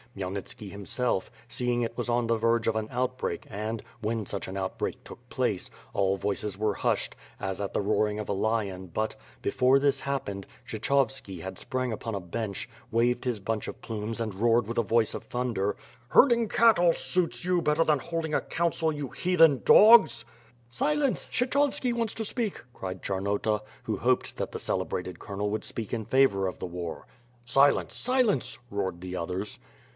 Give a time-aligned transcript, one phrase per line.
[0.17, 4.47] Khmy elnitski himself, seeing it was on the verge of an outbreak and, when such
[4.49, 8.87] an outbreak took place, all voices were hushed, a9 at the roaring of a lion
[8.87, 11.43] but, before this happened, Kshe 328 ^^^^^^^^^^^ iSWOiJD.
[11.43, 14.83] chovski had sprang upon a bench, waved his bunch of plumes and roared with a
[14.83, 15.77] voice of thunder:
[16.09, 20.25] "Herding cattle suits you better than holding a council, you Heathen dogs."
[20.71, 25.93] "Silence, Kshechovski wants to speak," cried Charnota, who hoped that the celebrated colonel would speak
[25.93, 27.05] in favor of the war.
[27.45, 27.93] Silence!
[27.93, 29.59] Silence," roared the others.